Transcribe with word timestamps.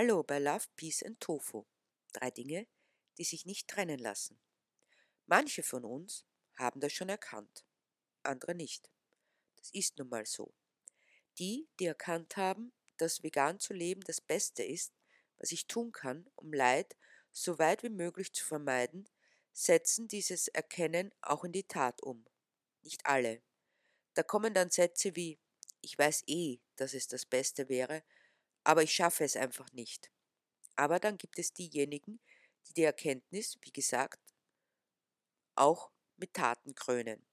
Hallo 0.00 0.22
bei 0.22 0.38
Love, 0.38 0.64
Peace 0.76 1.02
and 1.02 1.18
Tofu. 1.18 1.64
Drei 2.12 2.30
Dinge, 2.30 2.68
die 3.18 3.24
sich 3.24 3.46
nicht 3.46 3.66
trennen 3.66 3.98
lassen. 3.98 4.38
Manche 5.26 5.64
von 5.64 5.84
uns 5.84 6.24
haben 6.56 6.78
das 6.78 6.92
schon 6.92 7.08
erkannt, 7.08 7.66
andere 8.22 8.54
nicht. 8.54 8.92
Das 9.56 9.70
ist 9.72 9.98
nun 9.98 10.08
mal 10.08 10.24
so. 10.24 10.54
Die, 11.40 11.68
die 11.80 11.86
erkannt 11.86 12.36
haben, 12.36 12.72
dass 12.96 13.24
vegan 13.24 13.58
zu 13.58 13.74
leben 13.74 14.00
das 14.02 14.20
Beste 14.20 14.62
ist, 14.62 14.94
was 15.36 15.50
ich 15.50 15.66
tun 15.66 15.90
kann, 15.90 16.30
um 16.36 16.52
Leid 16.52 16.96
so 17.32 17.58
weit 17.58 17.82
wie 17.82 17.88
möglich 17.88 18.32
zu 18.32 18.44
vermeiden, 18.44 19.08
setzen 19.52 20.06
dieses 20.06 20.46
Erkennen 20.46 21.12
auch 21.22 21.42
in 21.42 21.50
die 21.50 21.66
Tat 21.66 22.04
um. 22.04 22.24
Nicht 22.82 23.04
alle. 23.04 23.42
Da 24.14 24.22
kommen 24.22 24.54
dann 24.54 24.70
Sätze 24.70 25.16
wie 25.16 25.40
Ich 25.80 25.98
weiß 25.98 26.22
eh, 26.28 26.60
dass 26.76 26.94
es 26.94 27.08
das 27.08 27.26
Beste 27.26 27.68
wäre, 27.68 28.04
aber 28.68 28.82
ich 28.82 28.92
schaffe 28.92 29.24
es 29.24 29.34
einfach 29.34 29.72
nicht. 29.72 30.10
Aber 30.76 31.00
dann 31.00 31.16
gibt 31.16 31.38
es 31.38 31.54
diejenigen, 31.54 32.20
die 32.66 32.74
die 32.74 32.82
Erkenntnis, 32.82 33.56
wie 33.62 33.72
gesagt, 33.72 34.20
auch 35.54 35.90
mit 36.18 36.34
Taten 36.34 36.74
krönen. 36.74 37.24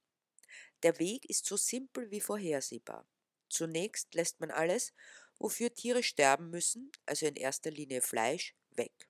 Der 0.84 0.98
Weg 0.98 1.26
ist 1.30 1.46
so 1.46 1.58
simpel 1.58 2.10
wie 2.10 2.22
vorhersehbar. 2.22 3.06
Zunächst 3.50 4.14
lässt 4.14 4.40
man 4.40 4.50
alles, 4.50 4.94
wofür 5.38 5.74
Tiere 5.74 6.04
sterben 6.04 6.52
müssen, 6.52 6.90
also 7.06 7.26
in 7.26 7.36
erster 7.36 7.70
Linie 7.70 8.02
Fleisch, 8.02 8.56
weg. 8.70 9.10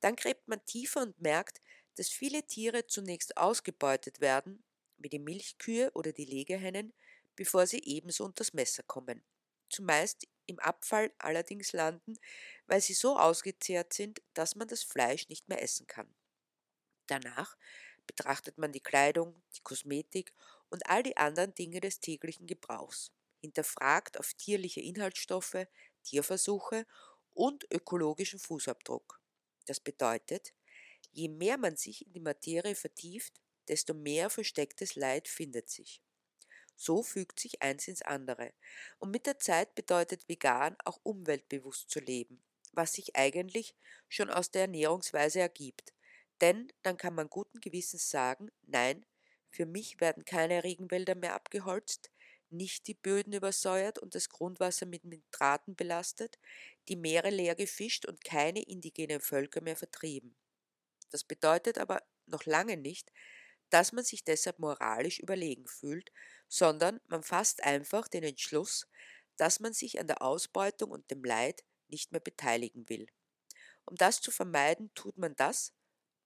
Dann 0.00 0.16
gräbt 0.16 0.48
man 0.48 0.62
tiefer 0.66 1.00
und 1.00 1.18
merkt, 1.18 1.62
dass 1.94 2.10
viele 2.10 2.42
Tiere 2.46 2.86
zunächst 2.86 3.38
ausgebeutet 3.38 4.20
werden, 4.20 4.62
wie 4.98 5.08
die 5.08 5.18
Milchkühe 5.18 5.90
oder 5.94 6.12
die 6.12 6.26
Legehennen, 6.26 6.92
bevor 7.36 7.66
sie 7.66 7.82
ebenso 7.84 8.26
unters 8.26 8.52
Messer 8.52 8.82
kommen 8.82 9.24
zumeist 9.70 10.26
im 10.48 10.58
Abfall 10.60 11.12
allerdings 11.18 11.72
landen, 11.72 12.18
weil 12.66 12.80
sie 12.80 12.94
so 12.94 13.18
ausgezehrt 13.18 13.92
sind, 13.94 14.22
dass 14.34 14.56
man 14.56 14.68
das 14.68 14.82
Fleisch 14.84 15.28
nicht 15.28 15.48
mehr 15.48 15.62
essen 15.62 15.86
kann. 15.86 16.14
Danach 17.08 17.56
betrachtet 18.06 18.58
man 18.58 18.72
die 18.72 18.80
Kleidung, 18.80 19.42
die 19.56 19.62
Kosmetik 19.62 20.32
und 20.70 20.86
all 20.86 21.02
die 21.02 21.16
anderen 21.16 21.54
Dinge 21.54 21.80
des 21.80 22.00
täglichen 22.00 22.46
Gebrauchs, 22.46 23.12
hinterfragt 23.40 24.18
auf 24.18 24.34
tierliche 24.34 24.80
Inhaltsstoffe, 24.80 25.66
Tierversuche 26.04 26.86
und 27.34 27.66
ökologischen 27.72 28.38
Fußabdruck. 28.38 29.20
Das 29.66 29.80
bedeutet, 29.80 30.54
je 31.12 31.28
mehr 31.28 31.58
man 31.58 31.76
sich 31.76 32.06
in 32.06 32.12
die 32.12 32.20
Materie 32.20 32.74
vertieft, 32.76 33.40
desto 33.68 33.94
mehr 33.94 34.30
verstecktes 34.30 34.96
Leid 34.96 35.28
findet 35.28 35.70
sich. 35.70 36.02
So 36.78 37.02
fügt 37.02 37.40
sich 37.40 37.60
eins 37.60 37.88
ins 37.88 38.02
andere. 38.02 38.54
Und 38.98 39.10
mit 39.10 39.26
der 39.26 39.38
Zeit 39.38 39.74
bedeutet 39.74 40.28
vegan 40.28 40.76
auch 40.84 41.00
umweltbewusst 41.02 41.90
zu 41.90 41.98
leben, 42.00 42.40
was 42.72 42.94
sich 42.94 43.16
eigentlich 43.16 43.74
schon 44.08 44.30
aus 44.30 44.50
der 44.52 44.62
Ernährungsweise 44.62 45.40
ergibt. 45.40 45.92
Denn 46.40 46.72
dann 46.82 46.96
kann 46.96 47.14
man 47.14 47.28
guten 47.28 47.60
Gewissens 47.60 48.10
sagen, 48.10 48.50
nein, 48.62 49.04
für 49.50 49.66
mich 49.66 50.00
werden 50.00 50.24
keine 50.24 50.62
Regenwälder 50.62 51.16
mehr 51.16 51.34
abgeholzt, 51.34 52.12
nicht 52.50 52.86
die 52.86 52.94
Böden 52.94 53.32
übersäuert 53.32 53.98
und 53.98 54.14
das 54.14 54.28
Grundwasser 54.28 54.86
mit 54.86 55.04
Nitraten 55.04 55.74
belastet, 55.74 56.38
die 56.88 56.96
Meere 56.96 57.30
leer 57.30 57.56
gefischt 57.56 58.06
und 58.06 58.24
keine 58.24 58.62
indigenen 58.62 59.20
Völker 59.20 59.60
mehr 59.60 59.76
vertrieben. 59.76 60.36
Das 61.10 61.24
bedeutet 61.24 61.78
aber 61.78 62.02
noch 62.26 62.44
lange 62.44 62.76
nicht, 62.76 63.12
dass 63.70 63.92
man 63.92 64.04
sich 64.04 64.24
deshalb 64.24 64.58
moralisch 64.58 65.18
überlegen 65.18 65.66
fühlt, 65.66 66.10
sondern 66.48 67.00
man 67.06 67.22
fasst 67.22 67.62
einfach 67.62 68.08
den 68.08 68.24
Entschluss, 68.24 68.86
dass 69.36 69.60
man 69.60 69.72
sich 69.72 70.00
an 70.00 70.06
der 70.06 70.22
Ausbeutung 70.22 70.90
und 70.90 71.10
dem 71.10 71.24
Leid 71.24 71.64
nicht 71.88 72.12
mehr 72.12 72.20
beteiligen 72.20 72.88
will. 72.88 73.06
Um 73.84 73.96
das 73.96 74.20
zu 74.20 74.30
vermeiden, 74.30 74.92
tut 74.94 75.16
man 75.16 75.34
das, 75.36 75.72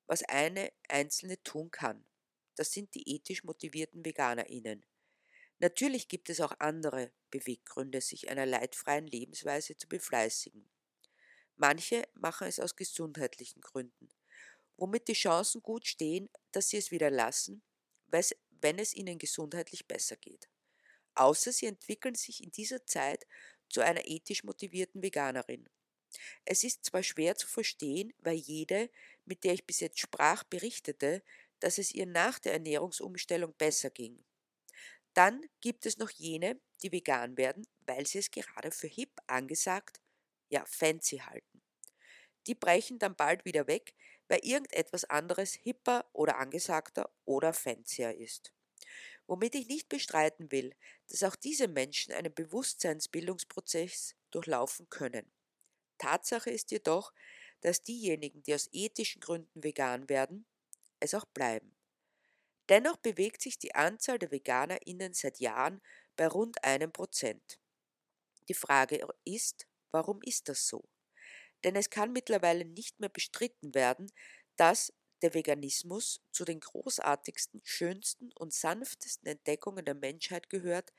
was 0.06 0.22
eine 0.24 0.72
Einzelne 0.88 1.42
tun 1.42 1.70
kann. 1.70 2.04
Das 2.56 2.72
sind 2.72 2.94
die 2.94 3.14
ethisch 3.14 3.44
motivierten 3.44 4.04
VeganerInnen. 4.04 4.84
Natürlich 5.58 6.08
gibt 6.08 6.28
es 6.28 6.40
auch 6.40 6.52
andere 6.58 7.12
Beweggründe, 7.30 8.00
sich 8.00 8.28
einer 8.28 8.46
leidfreien 8.46 9.06
Lebensweise 9.06 9.76
zu 9.76 9.88
befleißigen. 9.88 10.68
Manche 11.56 12.08
machen 12.14 12.48
es 12.48 12.58
aus 12.58 12.74
gesundheitlichen 12.74 13.60
Gründen 13.60 14.10
womit 14.82 15.06
die 15.06 15.12
Chancen 15.12 15.62
gut 15.62 15.86
stehen, 15.86 16.28
dass 16.50 16.70
sie 16.70 16.76
es 16.76 16.90
wieder 16.90 17.08
lassen, 17.08 17.62
wenn 18.08 18.80
es 18.80 18.92
ihnen 18.94 19.16
gesundheitlich 19.16 19.86
besser 19.86 20.16
geht. 20.16 20.48
Außer 21.14 21.52
sie 21.52 21.66
entwickeln 21.66 22.16
sich 22.16 22.42
in 22.42 22.50
dieser 22.50 22.84
Zeit 22.84 23.24
zu 23.68 23.80
einer 23.80 24.04
ethisch 24.04 24.42
motivierten 24.42 25.00
Veganerin. 25.00 25.68
Es 26.44 26.64
ist 26.64 26.84
zwar 26.84 27.04
schwer 27.04 27.36
zu 27.36 27.46
verstehen, 27.46 28.12
weil 28.18 28.34
jede, 28.34 28.90
mit 29.24 29.44
der 29.44 29.54
ich 29.54 29.64
bis 29.66 29.78
jetzt 29.78 30.00
sprach, 30.00 30.42
berichtete, 30.42 31.22
dass 31.60 31.78
es 31.78 31.92
ihr 31.92 32.06
nach 32.06 32.40
der 32.40 32.54
Ernährungsumstellung 32.54 33.54
besser 33.54 33.90
ging. 33.90 34.24
Dann 35.14 35.42
gibt 35.60 35.86
es 35.86 35.96
noch 35.96 36.10
jene, 36.10 36.60
die 36.82 36.90
vegan 36.90 37.36
werden, 37.36 37.68
weil 37.86 38.04
sie 38.04 38.18
es 38.18 38.32
gerade 38.32 38.72
für 38.72 38.88
hip 38.88 39.12
angesagt, 39.28 40.02
ja 40.48 40.64
fancy 40.66 41.18
halten. 41.18 41.62
Die 42.48 42.56
brechen 42.56 42.98
dann 42.98 43.14
bald 43.14 43.44
wieder 43.44 43.68
weg, 43.68 43.94
weil 44.32 44.40
irgendetwas 44.44 45.04
anderes 45.04 45.52
hipper 45.52 46.08
oder 46.14 46.38
angesagter 46.38 47.10
oder 47.26 47.52
fancier 47.52 48.16
ist. 48.16 48.50
Womit 49.26 49.54
ich 49.54 49.66
nicht 49.66 49.90
bestreiten 49.90 50.50
will, 50.50 50.74
dass 51.10 51.22
auch 51.22 51.36
diese 51.36 51.68
Menschen 51.68 52.14
einen 52.14 52.32
Bewusstseinsbildungsprozess 52.32 54.16
durchlaufen 54.30 54.88
können. 54.88 55.30
Tatsache 55.98 56.48
ist 56.48 56.70
jedoch, 56.70 57.12
dass 57.60 57.82
diejenigen, 57.82 58.42
die 58.42 58.54
aus 58.54 58.70
ethischen 58.72 59.20
Gründen 59.20 59.62
vegan 59.62 60.08
werden, 60.08 60.46
es 60.98 61.12
auch 61.12 61.26
bleiben. 61.26 61.76
Dennoch 62.70 62.96
bewegt 62.96 63.42
sich 63.42 63.58
die 63.58 63.74
Anzahl 63.74 64.18
der 64.18 64.30
VeganerInnen 64.30 65.12
seit 65.12 65.40
Jahren 65.40 65.82
bei 66.16 66.26
rund 66.26 66.64
einem 66.64 66.90
Prozent. 66.90 67.60
Die 68.48 68.54
Frage 68.54 69.06
ist, 69.26 69.66
warum 69.90 70.22
ist 70.22 70.48
das 70.48 70.66
so? 70.66 70.88
Denn 71.64 71.76
es 71.76 71.90
kann 71.90 72.12
mittlerweile 72.12 72.64
nicht 72.64 73.00
mehr 73.00 73.08
bestritten 73.08 73.74
werden, 73.74 74.10
dass 74.56 74.92
der 75.22 75.34
Veganismus 75.34 76.20
zu 76.32 76.44
den 76.44 76.60
großartigsten, 76.60 77.60
schönsten 77.64 78.32
und 78.32 78.52
sanftesten 78.52 79.28
Entdeckungen 79.28 79.84
der 79.84 79.94
Menschheit 79.94 80.50
gehört, 80.50 80.92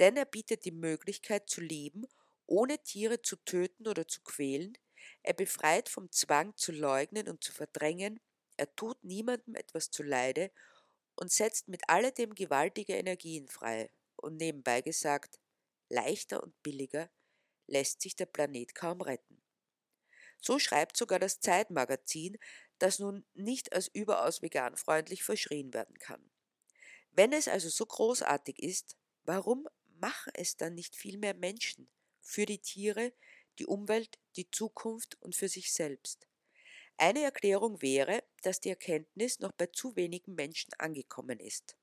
denn 0.00 0.16
er 0.16 0.24
bietet 0.24 0.64
die 0.64 0.72
Möglichkeit 0.72 1.48
zu 1.48 1.60
leben, 1.60 2.06
ohne 2.46 2.78
Tiere 2.82 3.22
zu 3.22 3.36
töten 3.36 3.86
oder 3.86 4.08
zu 4.08 4.22
quälen, 4.22 4.76
er 5.22 5.34
befreit 5.34 5.88
vom 5.88 6.10
Zwang 6.10 6.56
zu 6.56 6.72
leugnen 6.72 7.28
und 7.28 7.44
zu 7.44 7.52
verdrängen, 7.52 8.20
er 8.56 8.74
tut 8.76 9.02
niemandem 9.04 9.54
etwas 9.54 9.90
zuleide 9.90 10.50
und 11.14 11.30
setzt 11.32 11.68
mit 11.68 11.88
alledem 11.88 12.34
gewaltige 12.34 12.94
Energien 12.94 13.48
frei. 13.48 13.90
Und 14.16 14.36
nebenbei 14.36 14.82
gesagt, 14.82 15.38
leichter 15.88 16.42
und 16.42 16.62
billiger 16.62 17.08
lässt 17.66 18.02
sich 18.02 18.16
der 18.16 18.26
Planet 18.26 18.74
kaum 18.74 19.00
retten. 19.00 19.40
So 20.40 20.58
schreibt 20.58 20.96
sogar 20.96 21.18
das 21.18 21.40
Zeitmagazin, 21.40 22.38
das 22.78 22.98
nun 22.98 23.24
nicht 23.34 23.72
als 23.72 23.88
überaus 23.88 24.42
veganfreundlich 24.42 25.22
verschrien 25.22 25.74
werden 25.74 25.98
kann. 25.98 26.30
Wenn 27.12 27.32
es 27.32 27.48
also 27.48 27.68
so 27.68 27.86
großartig 27.86 28.58
ist, 28.60 28.96
warum 29.24 29.68
machen 29.86 30.32
es 30.34 30.56
dann 30.56 30.74
nicht 30.74 30.96
viel 30.96 31.18
mehr 31.18 31.34
Menschen 31.34 31.90
für 32.20 32.46
die 32.46 32.58
Tiere, 32.60 33.12
die 33.58 33.66
Umwelt, 33.66 34.18
die 34.36 34.50
Zukunft 34.50 35.16
und 35.22 35.36
für 35.36 35.48
sich 35.48 35.72
selbst? 35.72 36.26
Eine 36.98 37.22
Erklärung 37.22 37.82
wäre, 37.82 38.24
dass 38.42 38.60
die 38.60 38.70
Erkenntnis 38.70 39.40
noch 39.40 39.52
bei 39.52 39.66
zu 39.66 39.96
wenigen 39.96 40.34
Menschen 40.36 40.74
angekommen 40.78 41.40
ist. 41.40 41.76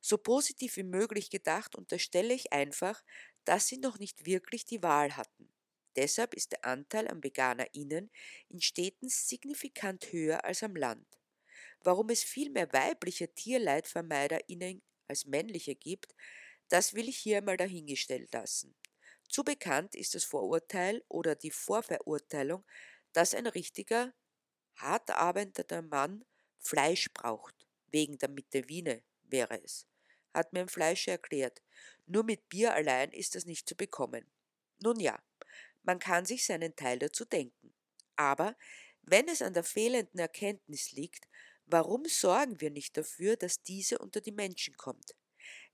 So 0.00 0.18
positiv 0.18 0.76
wie 0.76 0.84
möglich 0.84 1.30
gedacht 1.30 1.76
unterstelle 1.76 2.34
ich 2.34 2.52
einfach, 2.52 3.04
dass 3.44 3.68
sie 3.68 3.78
noch 3.78 3.98
nicht 4.00 4.26
wirklich 4.26 4.66
die 4.66 4.82
Wahl 4.82 5.16
hatten. 5.16 5.53
Deshalb 5.96 6.34
ist 6.34 6.52
der 6.52 6.64
Anteil 6.64 7.08
an 7.08 7.22
VeganerInnen 7.22 8.10
in 8.48 8.60
Städten 8.60 9.08
signifikant 9.08 10.12
höher 10.12 10.44
als 10.44 10.62
am 10.62 10.74
Land. 10.74 11.06
Warum 11.80 12.08
es 12.08 12.24
viel 12.24 12.50
mehr 12.50 12.72
weibliche 12.72 13.32
TierleidvermeiderInnen 13.32 14.82
als 15.06 15.26
männliche 15.26 15.74
gibt, 15.74 16.14
das 16.68 16.94
will 16.94 17.08
ich 17.08 17.18
hier 17.18 17.38
einmal 17.38 17.56
dahingestellt 17.56 18.32
lassen. 18.32 18.74
Zu 19.28 19.44
bekannt 19.44 19.94
ist 19.94 20.14
das 20.14 20.24
Vorurteil 20.24 21.04
oder 21.08 21.34
die 21.34 21.50
Vorverurteilung, 21.50 22.64
dass 23.12 23.34
ein 23.34 23.46
richtiger, 23.46 24.14
hart 24.76 25.10
arbeitender 25.10 25.82
Mann 25.82 26.24
Fleisch 26.58 27.12
braucht, 27.12 27.54
wegen 27.88 28.18
der 28.18 28.28
Mittewine 28.28 29.02
wäre 29.22 29.62
es, 29.62 29.86
hat 30.32 30.52
mir 30.52 30.60
ein 30.60 30.68
Fleischer 30.68 31.12
erklärt. 31.12 31.62
Nur 32.06 32.24
mit 32.24 32.48
Bier 32.48 32.74
allein 32.74 33.12
ist 33.12 33.34
das 33.34 33.44
nicht 33.44 33.68
zu 33.68 33.76
bekommen. 33.76 34.30
Nun 34.82 34.98
ja, 34.98 35.22
man 35.84 35.98
kann 35.98 36.26
sich 36.26 36.44
seinen 36.46 36.76
Teil 36.76 36.98
dazu 36.98 37.24
denken. 37.24 37.74
Aber 38.16 38.56
wenn 39.02 39.28
es 39.28 39.42
an 39.42 39.54
der 39.54 39.64
fehlenden 39.64 40.18
Erkenntnis 40.20 40.92
liegt, 40.92 41.28
warum 41.66 42.04
sorgen 42.06 42.60
wir 42.60 42.70
nicht 42.70 42.96
dafür, 42.96 43.36
dass 43.36 43.62
diese 43.62 43.98
unter 43.98 44.20
die 44.20 44.32
Menschen 44.32 44.76
kommt? 44.76 45.14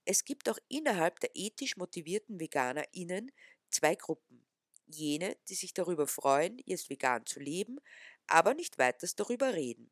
Es 0.04 0.24
gibt 0.24 0.48
auch 0.48 0.58
innerhalb 0.68 1.20
der 1.20 1.30
ethisch 1.34 1.76
motivierten 1.76 2.40
VeganerInnen 2.40 3.32
zwei 3.70 3.94
Gruppen. 3.94 4.44
jene, 4.86 5.36
die 5.48 5.54
sich 5.54 5.72
darüber 5.74 6.06
freuen, 6.06 6.60
jetzt 6.66 6.90
vegan 6.90 7.24
zu 7.26 7.40
leben, 7.40 7.78
aber 8.26 8.54
nicht 8.54 8.78
weiters 8.78 9.14
darüber 9.16 9.54
reden. 9.54 9.90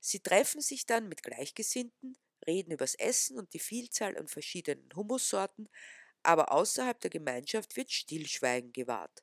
Sie 0.00 0.20
treffen 0.20 0.60
sich 0.60 0.86
dann 0.86 1.08
mit 1.08 1.22
Gleichgesinnten, 1.22 2.16
reden 2.46 2.72
übers 2.72 2.94
Essen 2.94 3.38
und 3.38 3.54
die 3.54 3.58
Vielzahl 3.58 4.16
an 4.18 4.28
verschiedenen 4.28 4.88
Humussorten, 4.94 5.68
aber 6.22 6.52
außerhalb 6.52 7.00
der 7.00 7.10
Gemeinschaft 7.10 7.76
wird 7.76 7.92
Stillschweigen 7.92 8.72
gewahrt. 8.72 9.22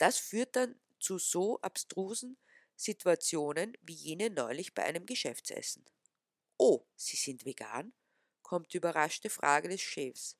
Das 0.00 0.16
führt 0.16 0.56
dann 0.56 0.80
zu 0.98 1.18
so 1.18 1.60
abstrusen 1.60 2.38
Situationen 2.74 3.76
wie 3.82 3.92
jene 3.92 4.30
neulich 4.30 4.72
bei 4.74 4.82
einem 4.84 5.04
Geschäftsessen. 5.04 5.84
Oh, 6.56 6.86
Sie 6.96 7.16
sind 7.16 7.44
vegan? 7.44 7.92
kommt 8.40 8.72
die 8.72 8.78
überraschte 8.78 9.28
Frage 9.28 9.68
des 9.68 9.82
Chefs. 9.82 10.38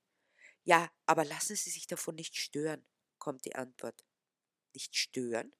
Ja, 0.65 0.91
aber 1.05 1.27
lassen 1.27 1.57
Sie 1.57 1.69
sich 1.69 1.87
davon 1.87 2.15
nicht 2.15 2.39
stören, 2.39 2.87
kommt 3.19 3.45
die 3.45 3.55
Antwort. 3.55 4.07
Nicht 4.73 4.97
stören? 4.97 5.55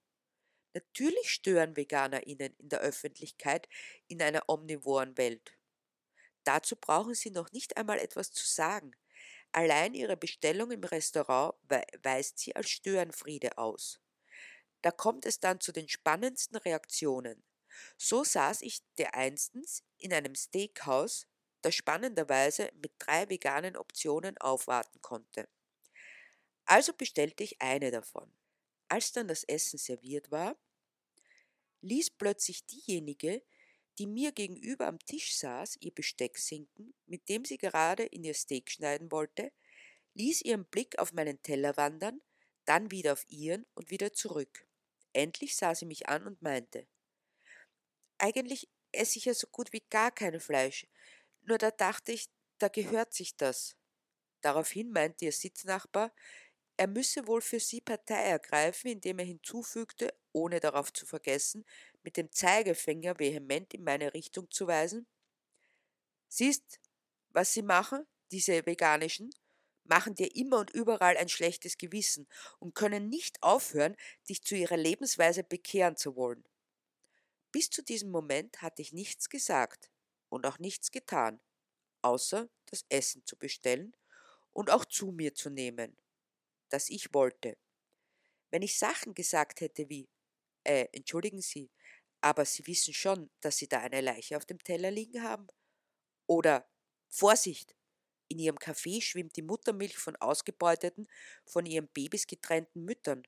Natürlich 0.73 1.31
stören 1.31 1.77
VeganerInnen 1.77 2.57
in 2.57 2.71
der 2.71 2.81
Öffentlichkeit 2.81 3.69
in 4.09 4.23
einer 4.23 4.49
omnivoren 4.49 5.19
Welt. 5.19 5.53
Dazu 6.45 6.75
brauchen 6.75 7.15
sie 7.15 7.31
noch 7.31 7.53
nicht 7.53 7.77
einmal 7.77 7.99
etwas 7.99 8.33
zu 8.33 8.47
sagen. 8.47 8.93
Allein 9.53 9.95
ihre 9.95 10.17
Bestellung 10.17 10.71
im 10.73 10.83
Restaurant 10.83 11.55
weist 12.03 12.39
sie 12.39 12.57
als 12.57 12.69
Störenfriede 12.71 13.59
aus. 13.59 14.01
Da 14.83 14.91
kommt 14.91 15.27
es 15.27 15.41
dann 15.41 15.61
zu 15.61 15.73
den 15.73 15.89
spannendsten 15.89 16.57
Reaktionen. 16.59 17.45
So 17.99 18.25
saß 18.25 18.63
ich 18.63 18.83
dereinstens 18.99 19.85
in 19.99 20.13
einem 20.13 20.35
Steakhouse, 20.35 21.27
das 21.63 21.75
spannenderweise 21.75 22.71
mit 22.83 22.93
drei 22.99 23.29
veganen 23.29 23.77
Optionen 23.77 24.39
aufwarten 24.39 25.01
konnte. 25.03 25.49
Also 26.65 26.95
bestellte 26.95 27.45
ich 27.45 27.61
eine 27.61 27.91
davon. 27.91 28.33
Als 28.89 29.13
dann 29.13 29.29
das 29.29 29.45
Essen 29.45 29.79
serviert 29.79 30.31
war, 30.31 30.57
ließ 31.83 32.11
plötzlich 32.13 32.65
diejenige, 32.67 33.43
die 34.01 34.07
mir 34.07 34.33
gegenüber 34.33 34.87
am 34.87 34.99
Tisch 34.99 35.37
saß, 35.37 35.77
ihr 35.81 35.93
Besteck 35.93 36.39
sinken, 36.39 36.95
mit 37.05 37.29
dem 37.29 37.45
sie 37.45 37.59
gerade 37.59 38.05
in 38.05 38.25
ihr 38.25 38.33
Steak 38.33 38.71
schneiden 38.71 39.13
wollte, 39.13 39.53
ließ 40.15 40.41
ihren 40.41 40.65
Blick 40.65 40.99
auf 40.99 41.13
meinen 41.13 41.43
Teller 41.43 41.77
wandern, 41.77 42.23
dann 42.65 42.91
wieder 42.91 43.13
auf 43.13 43.27
ihren 43.29 43.67
und 43.75 43.91
wieder 43.91 44.15
zurück. 44.15 44.67
Endlich 45.13 45.55
sah 45.55 45.75
sie 45.75 45.85
mich 45.85 46.09
an 46.09 46.27
und 46.27 46.41
meinte, 46.41 46.87
eigentlich 48.17 48.71
esse 48.91 49.19
ich 49.19 49.27
ja 49.27 49.35
so 49.35 49.47
gut 49.49 49.71
wie 49.75 49.85
gar 49.91 50.11
kein 50.11 50.41
Fleisch, 50.41 50.87
nur 51.43 51.59
da 51.59 51.71
dachte 51.71 52.13
ich, 52.13 52.31
da 52.57 52.69
gehört 52.69 53.13
sich 53.13 53.37
das. 53.37 53.77
Daraufhin 54.41 54.93
meinte 54.93 55.27
ihr 55.27 55.33
Sitznachbar, 55.33 56.15
er 56.79 56.87
müsse 56.87 57.27
wohl 57.27 57.43
für 57.43 57.61
sie 57.61 57.83
Partei 57.83 58.23
ergreifen, 58.23 58.93
indem 58.93 59.19
er 59.19 59.27
hinzufügte, 59.27 60.15
ohne 60.33 60.61
darauf 60.61 60.91
zu 60.91 61.05
vergessen, 61.05 61.67
mit 62.03 62.17
dem 62.17 62.33
Zeigefinger 62.33 63.19
vehement 63.19 63.75
in 63.75 63.85
meine 63.85 64.15
Richtung 64.15 64.51
zu 64.51 64.67
weisen. 64.67 65.07
Siehst, 66.29 66.81
was 67.31 67.53
sie 67.53 67.63
machen, 67.63 68.07
diese 68.31 68.65
veganischen, 68.67 69.31
machen 69.85 70.15
dir 70.15 70.35
immer 70.37 70.59
und 70.59 70.71
überall 70.71 71.17
ein 71.17 71.29
schlechtes 71.29 71.77
Gewissen 71.77 72.29
und 72.59 72.75
können 72.75 73.09
nicht 73.09 73.43
aufhören, 73.43 73.97
dich 74.29 74.43
zu 74.43 74.55
ihrer 74.55 74.77
Lebensweise 74.77 75.43
bekehren 75.43 75.97
zu 75.97 76.17
wollen. 76.17 76.45
Bis 77.53 77.71
zu 77.71 77.83
diesem 77.83 78.11
Moment 78.11 78.63
hatte 78.63 78.83
ich 78.83 78.93
nichts 78.93 79.29
gesagt 79.29 79.91
und 80.29 80.47
auch 80.47 80.59
nichts 80.59 80.93
getan, 80.93 81.41
außer 82.03 82.49
das 82.67 82.85
Essen 82.89 83.27
zu 83.27 83.37
bestellen 83.37 83.97
und 84.53 84.71
auch 84.71 84.85
zu 84.85 85.11
mir 85.11 85.35
zu 85.35 85.51
nehmen, 85.51 85.97
das 86.69 86.89
ich 86.89 87.13
wollte. 87.13 87.57
Wenn 88.51 88.63
ich 88.63 88.79
Sachen 88.79 89.15
gesagt 89.15 89.61
hätte 89.61 89.89
wie, 89.89 90.09
äh, 90.65 90.87
entschuldigen 90.93 91.41
Sie, 91.41 91.71
aber 92.21 92.45
Sie 92.45 92.67
wissen 92.67 92.95
schon, 92.95 93.31
dass 93.41 93.57
Sie 93.57 93.69
da 93.69 93.81
eine 93.81 94.01
Leiche 94.01 94.37
auf 94.37 94.47
dem 94.47 94.59
Teller 94.59 94.91
liegen 94.91 95.23
haben? 95.23 95.47
Oder 96.27 96.69
Vorsicht! 97.09 97.75
In 98.29 98.39
Ihrem 98.39 98.59
Kaffee 98.59 99.01
schwimmt 99.01 99.37
die 99.37 99.43
Muttermilch 99.43 99.99
von 99.99 100.15
ausgebeuteten, 100.17 101.09
von 101.45 101.67
ihren 101.67 101.89
Babys 101.89 102.27
getrennten 102.29 102.85
Müttern. 102.85 103.25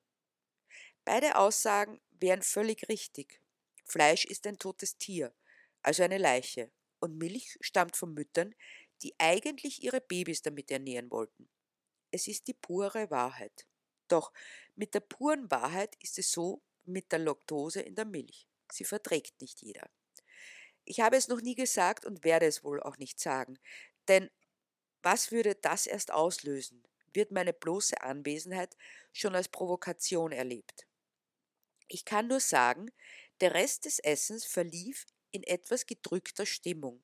Beide 1.04 1.36
Aussagen 1.36 2.00
wären 2.20 2.42
völlig 2.42 2.88
richtig. 2.88 3.42
Fleisch 3.84 4.24
ist 4.24 4.46
ein 4.46 4.58
totes 4.58 4.96
Tier, 4.98 5.34
also 5.82 6.04
eine 6.04 6.18
Leiche, 6.18 6.70
und 7.00 7.18
Milch 7.18 7.58
stammt 7.60 7.96
von 7.96 8.14
Müttern, 8.14 8.54
die 9.02 9.14
eigentlich 9.18 9.82
ihre 9.82 10.00
Babys 10.00 10.42
damit 10.42 10.70
ernähren 10.70 11.10
wollten. 11.10 11.48
Es 12.12 12.28
ist 12.28 12.46
die 12.46 12.54
pure 12.54 13.10
Wahrheit. 13.10 13.66
Doch 14.06 14.32
mit 14.76 14.94
der 14.94 15.00
puren 15.00 15.50
Wahrheit 15.50 15.96
ist 16.00 16.18
es 16.18 16.30
so 16.30 16.62
mit 16.84 17.10
der 17.10 17.18
Laktose 17.18 17.80
in 17.80 17.96
der 17.96 18.04
Milch. 18.04 18.46
Sie 18.72 18.84
verträgt 18.84 19.40
nicht 19.40 19.62
jeder. 19.62 19.88
Ich 20.84 21.00
habe 21.00 21.16
es 21.16 21.28
noch 21.28 21.40
nie 21.40 21.54
gesagt 21.56 22.04
und 22.04 22.24
werde 22.24 22.46
es 22.46 22.62
wohl 22.64 22.80
auch 22.82 22.98
nicht 22.98 23.18
sagen, 23.20 23.58
denn 24.08 24.30
was 25.02 25.32
würde 25.32 25.54
das 25.56 25.86
erst 25.86 26.12
auslösen? 26.12 26.84
Wird 27.14 27.32
meine 27.32 27.52
bloße 27.52 28.00
Anwesenheit 28.02 28.76
schon 29.12 29.34
als 29.36 29.48
Provokation 29.48 30.32
erlebt? 30.32 30.86
Ich 31.88 32.04
kann 32.04 32.26
nur 32.28 32.40
sagen, 32.40 32.90
der 33.40 33.54
Rest 33.54 33.84
des 33.84 33.98
Essens 34.00 34.44
verlief 34.44 35.06
in 35.30 35.42
etwas 35.44 35.86
gedrückter 35.86 36.46
Stimmung. 36.46 37.02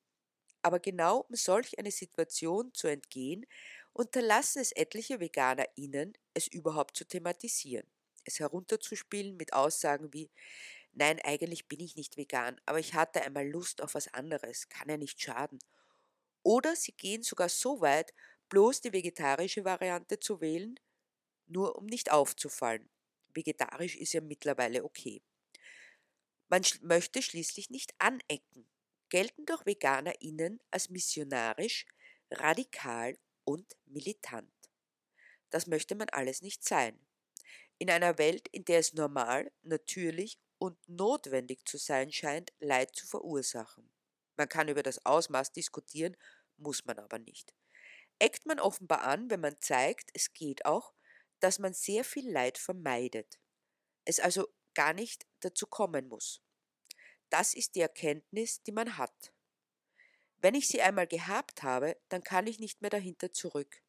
Aber 0.63 0.79
genau 0.79 1.21
um 1.29 1.35
solch 1.35 1.79
eine 1.79 1.91
Situation 1.91 2.73
zu 2.73 2.87
entgehen, 2.87 3.45
unterlassen 3.93 4.61
es 4.61 4.71
etliche 4.73 5.19
VeganerInnen, 5.19 6.13
es 6.33 6.47
überhaupt 6.47 6.97
zu 6.97 7.05
thematisieren, 7.05 7.87
es 8.25 8.39
herunterzuspielen 8.39 9.37
mit 9.37 9.53
Aussagen 9.53 10.13
wie 10.13 10.31
Nein, 10.93 11.19
eigentlich 11.23 11.67
bin 11.67 11.79
ich 11.79 11.95
nicht 11.95 12.17
vegan, 12.17 12.59
aber 12.65 12.79
ich 12.79 12.93
hatte 12.93 13.21
einmal 13.21 13.47
Lust 13.47 13.81
auf 13.81 13.93
was 13.93 14.13
anderes, 14.13 14.69
kann 14.69 14.89
ja 14.89 14.97
nicht 14.97 15.21
schaden. 15.21 15.59
Oder 16.43 16.75
sie 16.75 16.93
gehen 16.93 17.23
sogar 17.23 17.49
so 17.49 17.81
weit, 17.81 18.13
bloß 18.49 18.81
die 18.81 18.93
vegetarische 18.93 19.63
Variante 19.63 20.19
zu 20.19 20.41
wählen, 20.41 20.79
nur 21.47 21.77
um 21.77 21.85
nicht 21.85 22.11
aufzufallen. 22.11 22.89
Vegetarisch 23.33 23.95
ist 23.95 24.13
ja 24.13 24.21
mittlerweile 24.21 24.83
okay. 24.83 25.21
Man 26.47 26.63
möchte 26.81 27.21
schließlich 27.21 27.69
nicht 27.69 27.93
anecken, 27.99 28.67
gelten 29.09 29.45
doch 29.45 29.65
VeganerInnen 29.65 30.59
als 30.71 30.89
missionarisch, 30.89 31.85
radikal 32.31 33.17
und 33.43 33.77
militant. 33.85 34.51
Das 35.51 35.67
möchte 35.67 35.95
man 35.95 36.09
alles 36.09 36.41
nicht 36.41 36.63
sein. 36.63 36.99
In 37.77 37.89
einer 37.89 38.17
Welt, 38.17 38.47
in 38.51 38.65
der 38.65 38.79
es 38.79 38.93
normal, 38.93 39.51
natürlich 39.61 40.39
und 40.59 40.77
notwendig 40.87 41.65
zu 41.65 41.77
sein 41.77 42.11
scheint, 42.11 42.53
Leid 42.59 42.95
zu 42.95 43.07
verursachen. 43.07 43.89
Man 44.35 44.49
kann 44.49 44.67
über 44.67 44.83
das 44.83 45.05
Ausmaß 45.05 45.51
diskutieren, 45.53 46.15
muss 46.57 46.85
man 46.85 46.99
aber 46.99 47.17
nicht. 47.17 47.55
Eckt 48.19 48.45
man 48.45 48.59
offenbar 48.59 49.01
an, 49.01 49.29
wenn 49.29 49.39
man 49.39 49.59
zeigt, 49.61 50.11
es 50.13 50.33
geht 50.33 50.65
auch, 50.65 50.93
dass 51.39 51.57
man 51.57 51.73
sehr 51.73 52.03
viel 52.03 52.29
Leid 52.29 52.57
vermeidet, 52.57 53.39
es 54.05 54.19
also 54.19 54.47
gar 54.73 54.93
nicht 54.93 55.25
dazu 55.39 55.65
kommen 55.65 56.07
muss. 56.09 56.41
Das 57.29 57.53
ist 57.53 57.75
die 57.75 57.81
Erkenntnis, 57.81 58.61
die 58.63 58.71
man 58.71 58.97
hat. 58.97 59.33
Wenn 60.37 60.55
ich 60.55 60.67
sie 60.67 60.81
einmal 60.81 61.07
gehabt 61.07 61.63
habe, 61.63 61.97
dann 62.09 62.23
kann 62.23 62.47
ich 62.47 62.59
nicht 62.59 62.81
mehr 62.81 62.89
dahinter 62.89 63.31
zurück. 63.31 63.81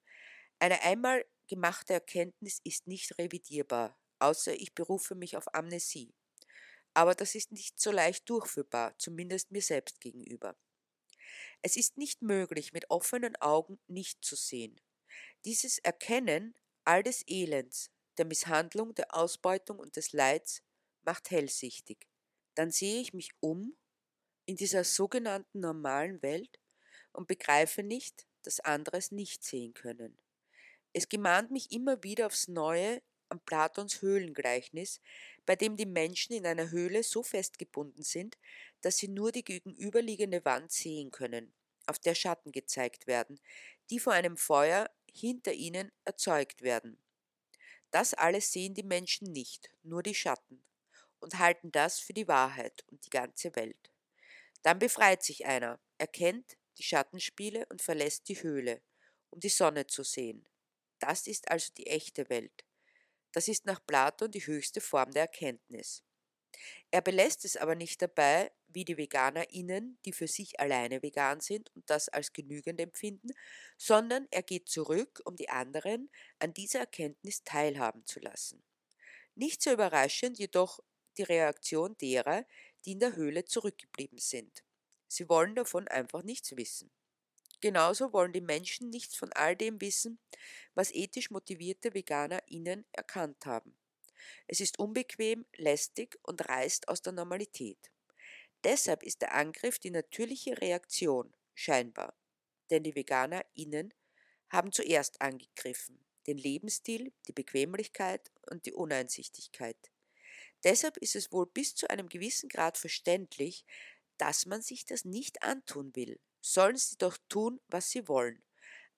Eine 0.58 0.82
einmal 0.82 1.24
gemachte 1.48 1.94
Erkenntnis 1.94 2.60
ist 2.64 2.86
nicht 2.86 3.18
revidierbar, 3.18 3.98
außer 4.20 4.52
ich 4.54 4.74
berufe 4.74 5.14
mich 5.14 5.36
auf 5.36 5.52
Amnesie 5.54 6.14
aber 6.94 7.14
das 7.14 7.34
ist 7.34 7.52
nicht 7.52 7.80
so 7.80 7.90
leicht 7.90 8.28
durchführbar, 8.28 8.94
zumindest 8.98 9.50
mir 9.50 9.62
selbst 9.62 10.00
gegenüber. 10.00 10.56
Es 11.62 11.76
ist 11.76 11.96
nicht 11.96 12.22
möglich, 12.22 12.72
mit 12.72 12.90
offenen 12.90 13.36
Augen 13.36 13.78
nicht 13.86 14.24
zu 14.24 14.36
sehen. 14.36 14.80
Dieses 15.44 15.78
Erkennen 15.78 16.54
all 16.84 17.02
des 17.02 17.22
Elends, 17.26 17.90
der 18.18 18.24
Misshandlung, 18.24 18.94
der 18.94 19.14
Ausbeutung 19.14 19.78
und 19.78 19.96
des 19.96 20.12
Leids 20.12 20.62
macht 21.02 21.30
hellsichtig. 21.30 22.08
Dann 22.54 22.70
sehe 22.70 23.00
ich 23.00 23.12
mich 23.12 23.30
um 23.40 23.76
in 24.46 24.56
dieser 24.56 24.84
sogenannten 24.84 25.60
normalen 25.60 26.22
Welt 26.22 26.58
und 27.12 27.28
begreife 27.28 27.82
nicht, 27.82 28.26
dass 28.42 28.60
andere 28.60 28.96
es 28.96 29.12
nicht 29.12 29.44
sehen 29.44 29.74
können. 29.74 30.18
Es 30.92 31.08
gemahnt 31.08 31.50
mich 31.50 31.70
immer 31.72 32.02
wieder 32.02 32.26
aufs 32.26 32.48
Neue 32.48 33.02
an 33.28 33.40
Platons 33.44 34.02
Höhlengleichnis, 34.02 35.00
bei 35.50 35.56
dem 35.56 35.74
die 35.74 35.84
Menschen 35.84 36.32
in 36.34 36.46
einer 36.46 36.70
Höhle 36.70 37.02
so 37.02 37.24
festgebunden 37.24 38.04
sind, 38.04 38.38
dass 38.82 38.98
sie 38.98 39.08
nur 39.08 39.32
die 39.32 39.42
gegenüberliegende 39.42 40.44
Wand 40.44 40.70
sehen 40.70 41.10
können, 41.10 41.52
auf 41.86 41.98
der 41.98 42.14
Schatten 42.14 42.52
gezeigt 42.52 43.08
werden, 43.08 43.40
die 43.90 43.98
vor 43.98 44.12
einem 44.12 44.36
Feuer 44.36 44.88
hinter 45.12 45.52
ihnen 45.52 45.90
erzeugt 46.04 46.62
werden. 46.62 47.02
Das 47.90 48.14
alles 48.14 48.52
sehen 48.52 48.74
die 48.74 48.84
Menschen 48.84 49.32
nicht, 49.32 49.70
nur 49.82 50.04
die 50.04 50.14
Schatten, 50.14 50.62
und 51.18 51.40
halten 51.40 51.72
das 51.72 51.98
für 51.98 52.12
die 52.12 52.28
Wahrheit 52.28 52.84
und 52.86 53.04
die 53.04 53.10
ganze 53.10 53.56
Welt. 53.56 53.90
Dann 54.62 54.78
befreit 54.78 55.24
sich 55.24 55.46
einer, 55.46 55.80
erkennt 55.98 56.58
die 56.78 56.84
Schattenspiele 56.84 57.66
und 57.70 57.82
verlässt 57.82 58.28
die 58.28 58.40
Höhle, 58.40 58.82
um 59.30 59.40
die 59.40 59.48
Sonne 59.48 59.88
zu 59.88 60.04
sehen. 60.04 60.48
Das 61.00 61.26
ist 61.26 61.50
also 61.50 61.72
die 61.76 61.88
echte 61.88 62.30
Welt. 62.30 62.64
Das 63.32 63.48
ist 63.48 63.66
nach 63.66 63.84
Platon 63.86 64.30
die 64.30 64.46
höchste 64.46 64.80
Form 64.80 65.12
der 65.12 65.22
Erkenntnis. 65.22 66.02
Er 66.90 67.00
belässt 67.00 67.44
es 67.44 67.56
aber 67.56 67.74
nicht 67.74 68.02
dabei, 68.02 68.50
wie 68.66 68.84
die 68.84 68.96
VeganerInnen, 68.96 69.98
die 70.04 70.12
für 70.12 70.26
sich 70.26 70.58
alleine 70.60 71.02
vegan 71.02 71.40
sind 71.40 71.70
und 71.74 71.88
das 71.88 72.08
als 72.08 72.32
genügend 72.32 72.80
empfinden, 72.80 73.30
sondern 73.76 74.26
er 74.30 74.42
geht 74.42 74.68
zurück, 74.68 75.20
um 75.24 75.36
die 75.36 75.48
anderen 75.48 76.10
an 76.38 76.52
dieser 76.52 76.80
Erkenntnis 76.80 77.44
teilhaben 77.44 78.04
zu 78.06 78.20
lassen. 78.20 78.62
Nicht 79.34 79.62
so 79.62 79.72
überraschend 79.72 80.38
jedoch 80.38 80.80
die 81.16 81.22
Reaktion 81.22 81.96
derer, 81.98 82.44
die 82.84 82.92
in 82.92 83.00
der 83.00 83.16
Höhle 83.16 83.44
zurückgeblieben 83.44 84.18
sind. 84.18 84.64
Sie 85.08 85.28
wollen 85.28 85.54
davon 85.54 85.88
einfach 85.88 86.22
nichts 86.22 86.56
wissen. 86.56 86.90
Genauso 87.60 88.12
wollen 88.12 88.32
die 88.32 88.40
Menschen 88.40 88.90
nichts 88.90 89.16
von 89.16 89.32
all 89.34 89.54
dem 89.54 89.80
wissen, 89.80 90.18
was 90.74 90.92
ethisch 90.92 91.30
motivierte 91.30 91.92
VeganerInnen 91.94 92.86
erkannt 92.92 93.44
haben. 93.44 93.76
Es 94.46 94.60
ist 94.60 94.78
unbequem, 94.78 95.46
lästig 95.56 96.18
und 96.22 96.48
reißt 96.48 96.88
aus 96.88 97.02
der 97.02 97.12
Normalität. 97.12 97.90
Deshalb 98.64 99.02
ist 99.02 99.22
der 99.22 99.34
Angriff 99.34 99.78
die 99.78 99.90
natürliche 99.90 100.60
Reaktion, 100.60 101.34
scheinbar. 101.54 102.16
Denn 102.70 102.82
die 102.82 102.94
VeganerInnen 102.94 103.92
haben 104.50 104.72
zuerst 104.72 105.20
angegriffen, 105.20 106.04
den 106.26 106.38
Lebensstil, 106.38 107.12
die 107.26 107.32
Bequemlichkeit 107.32 108.30
und 108.50 108.66
die 108.66 108.72
Uneinsichtigkeit. 108.72 109.76
Deshalb 110.64 110.96
ist 110.98 111.16
es 111.16 111.32
wohl 111.32 111.46
bis 111.46 111.74
zu 111.74 111.88
einem 111.88 112.08
gewissen 112.08 112.48
Grad 112.48 112.76
verständlich, 112.76 113.64
dass 114.18 114.44
man 114.44 114.60
sich 114.60 114.84
das 114.84 115.04
nicht 115.04 115.42
antun 115.42 115.94
will. 115.96 116.20
Sollen 116.40 116.76
sie 116.76 116.96
doch 116.96 117.16
tun, 117.28 117.60
was 117.68 117.90
sie 117.90 118.08
wollen. 118.08 118.42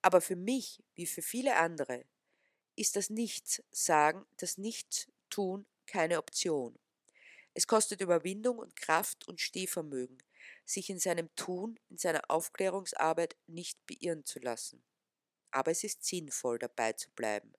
Aber 0.01 0.21
für 0.21 0.35
mich, 0.35 0.83
wie 0.95 1.05
für 1.05 1.21
viele 1.21 1.55
andere, 1.55 2.05
ist 2.75 2.95
das 2.95 3.09
Nichts 3.09 3.63
sagen, 3.71 4.25
das 4.37 4.57
Nichts 4.57 5.07
tun 5.29 5.65
keine 5.85 6.17
Option. 6.17 6.77
Es 7.53 7.67
kostet 7.67 8.01
Überwindung 8.01 8.57
und 8.57 8.75
Kraft 8.75 9.27
und 9.27 9.39
Stehvermögen, 9.39 10.17
sich 10.65 10.89
in 10.89 10.99
seinem 10.99 11.33
Tun, 11.35 11.79
in 11.89 11.97
seiner 11.97 12.21
Aufklärungsarbeit 12.29 13.35
nicht 13.47 13.79
beirren 13.85 14.25
zu 14.25 14.39
lassen. 14.39 14.83
Aber 15.51 15.71
es 15.71 15.83
ist 15.83 16.03
sinnvoll, 16.03 16.57
dabei 16.57 16.93
zu 16.93 17.11
bleiben. 17.11 17.53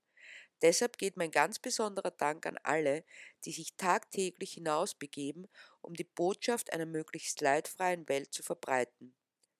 Deshalb 0.62 0.98
geht 0.98 1.16
mein 1.16 1.30
ganz 1.30 1.58
besonderer 1.58 2.10
Dank 2.10 2.46
an 2.46 2.58
alle, 2.62 3.04
die 3.44 3.52
sich 3.52 3.76
tagtäglich 3.76 4.54
hinausbegeben, 4.54 5.46
um 5.80 5.94
die 5.94 6.04
Botschaft 6.04 6.72
einer 6.72 6.86
möglichst 6.86 7.40
leidfreien 7.40 8.08
Welt 8.08 8.32
zu 8.32 8.42
verbreiten. 8.42 9.14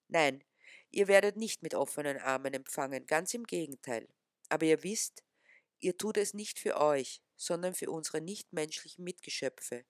Nein, 0.08 0.44
ihr 0.90 1.08
werdet 1.08 1.36
nicht 1.36 1.62
mit 1.62 1.74
offenen 1.74 2.18
Armen 2.18 2.54
empfangen, 2.54 3.06
ganz 3.06 3.34
im 3.34 3.44
Gegenteil. 3.44 4.08
Aber 4.48 4.66
ihr 4.66 4.82
wisst, 4.82 5.22
ihr 5.80 5.96
tut 5.96 6.16
es 6.16 6.34
nicht 6.34 6.58
für 6.58 6.80
euch, 6.80 7.22
sondern 7.36 7.74
für 7.74 7.90
unsere 7.90 8.20
nichtmenschlichen 8.20 9.04
Mitgeschöpfe, 9.04 9.84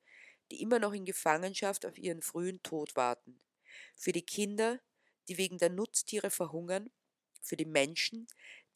die 0.51 0.63
immer 0.63 0.79
noch 0.79 0.93
in 0.93 1.05
Gefangenschaft 1.05 1.87
auf 1.87 1.99
ihren 1.99 2.23
frühen 2.23 2.63
Tod 2.63 2.97
warten, 2.97 3.41
für 3.97 4.13
die 4.13 4.25
Kinder, 4.25 4.81
die 5.29 5.39
wegen 5.39 5.59
der 5.59 5.71
Nutztiere 5.71 6.31
verhungern, 6.31 6.91
für 7.41 7.57
die 7.57 7.67
Menschen, 7.67 8.27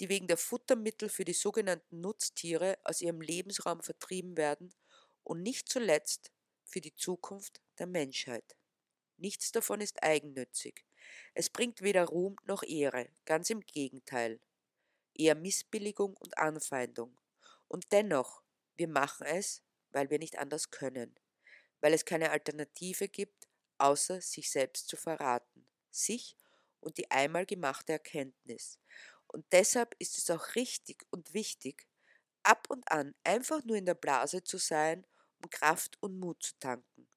die 0.00 0.08
wegen 0.08 0.26
der 0.28 0.36
Futtermittel 0.36 1.08
für 1.08 1.24
die 1.24 1.32
sogenannten 1.32 2.00
Nutztiere 2.00 2.78
aus 2.84 3.00
ihrem 3.00 3.20
Lebensraum 3.20 3.82
vertrieben 3.82 4.36
werden 4.36 4.74
und 5.24 5.42
nicht 5.42 5.68
zuletzt 5.68 6.32
für 6.64 6.80
die 6.80 6.94
Zukunft 6.94 7.60
der 7.78 7.86
Menschheit. 7.86 8.56
Nichts 9.16 9.52
davon 9.52 9.80
ist 9.80 10.02
eigennützig. 10.02 10.84
Es 11.34 11.50
bringt 11.50 11.82
weder 11.82 12.06
Ruhm 12.06 12.36
noch 12.44 12.62
Ehre, 12.62 13.08
ganz 13.24 13.50
im 13.50 13.60
Gegenteil. 13.60 14.40
Eher 15.14 15.34
Missbilligung 15.34 16.16
und 16.16 16.38
Anfeindung. 16.38 17.18
Und 17.68 17.92
dennoch, 17.92 18.42
wir 18.76 18.88
machen 18.88 19.26
es, 19.26 19.62
weil 19.90 20.10
wir 20.10 20.18
nicht 20.18 20.38
anders 20.38 20.70
können, 20.70 21.14
weil 21.80 21.92
es 21.94 22.04
keine 22.04 22.30
Alternative 22.30 23.08
gibt, 23.08 23.48
außer 23.78 24.20
sich 24.20 24.50
selbst 24.50 24.88
zu 24.88 24.96
verraten, 24.96 25.66
sich 25.90 26.36
und 26.80 26.98
die 26.98 27.10
einmal 27.10 27.46
gemachte 27.46 27.92
Erkenntnis. 27.92 28.78
Und 29.26 29.46
deshalb 29.52 29.94
ist 29.98 30.18
es 30.18 30.30
auch 30.30 30.54
richtig 30.54 31.06
und 31.10 31.34
wichtig, 31.34 31.86
ab 32.42 32.66
und 32.70 32.90
an 32.90 33.14
einfach 33.24 33.64
nur 33.64 33.76
in 33.76 33.86
der 33.86 33.94
Blase 33.94 34.42
zu 34.42 34.58
sein, 34.58 35.06
um 35.42 35.50
Kraft 35.50 35.98
und 36.00 36.18
Mut 36.18 36.42
zu 36.42 36.58
tanken. 36.58 37.08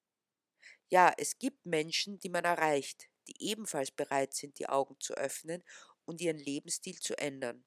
Ja, 0.90 1.14
es 1.18 1.40
gibt 1.40 1.66
Menschen, 1.66 2.20
die 2.20 2.30
man 2.30 2.44
erreicht, 2.44 3.10
ebenfalls 3.42 3.92
bereit 3.92 4.34
sind, 4.34 4.60
die 4.60 4.70
Augen 4.70 4.96
zu 5.00 5.14
öffnen 5.14 5.64
und 6.06 6.22
ihren 6.22 6.38
Lebensstil 6.38 7.00
zu 7.00 7.18
ändern. 7.18 7.64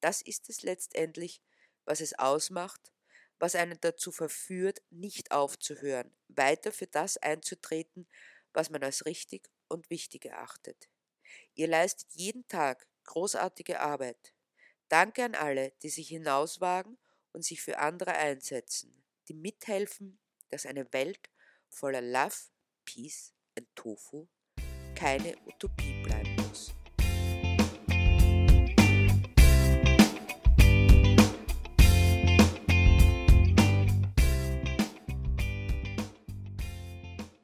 Das 0.00 0.22
ist 0.22 0.48
es 0.48 0.62
letztendlich, 0.62 1.42
was 1.84 2.00
es 2.00 2.18
ausmacht, 2.18 2.92
was 3.38 3.54
einen 3.54 3.78
dazu 3.80 4.12
verführt, 4.12 4.82
nicht 4.90 5.30
aufzuhören, 5.30 6.14
weiter 6.28 6.72
für 6.72 6.86
das 6.86 7.16
einzutreten, 7.16 8.08
was 8.52 8.70
man 8.70 8.82
als 8.82 9.06
richtig 9.06 9.48
und 9.68 9.90
wichtig 9.90 10.24
erachtet. 10.24 10.88
Ihr 11.54 11.68
leistet 11.68 12.12
jeden 12.12 12.46
Tag 12.48 12.86
großartige 13.04 13.80
Arbeit. 13.80 14.34
Danke 14.88 15.24
an 15.24 15.34
alle, 15.34 15.72
die 15.82 15.90
sich 15.90 16.08
hinauswagen 16.08 16.98
und 17.32 17.44
sich 17.44 17.60
für 17.60 17.78
andere 17.78 18.14
einsetzen, 18.14 19.04
die 19.28 19.34
mithelfen, 19.34 20.18
dass 20.48 20.66
eine 20.66 20.92
Welt 20.92 21.30
voller 21.68 22.00
Love, 22.00 22.36
Peace 22.84 23.34
und 23.56 23.68
Tofu 23.74 24.28
Kelly, 24.98 25.32
o 25.46 25.52
Tupi. 25.56 25.97